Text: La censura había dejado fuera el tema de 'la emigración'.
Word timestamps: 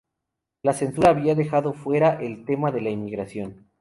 La 0.63 0.73
censura 0.73 1.11
había 1.11 1.35
dejado 1.35 1.73
fuera 1.73 2.15
el 2.23 2.43
tema 2.43 2.71
de 2.71 2.81
'la 2.81 2.89
emigración'. 2.89 3.67